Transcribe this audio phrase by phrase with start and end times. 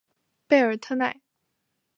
[0.47, 1.21] 贝尔特奈。